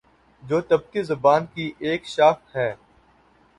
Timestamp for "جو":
0.43-0.59